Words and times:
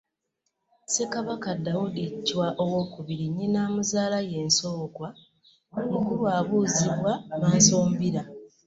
Ssekabaka 0.85 1.49
Daudi 1.65 2.05
Ccwa 2.27 2.47
II 3.01 3.25
nnyina 3.29 3.59
amuzaala 3.67 4.19
ye 4.31 4.39
Nsookwa 4.49 5.07
Mukulwabuuzibwa 5.91 7.13
Maasombira. 7.41 8.21